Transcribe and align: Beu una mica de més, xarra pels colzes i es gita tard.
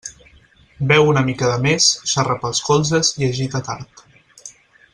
Beu 0.91 1.09
una 1.09 1.21
mica 1.27 1.51
de 1.51 1.59
més, 1.65 1.89
xarra 2.13 2.39
pels 2.45 2.63
colzes 2.71 3.13
i 3.21 3.29
es 3.29 3.37
gita 3.41 3.63
tard. 3.69 4.05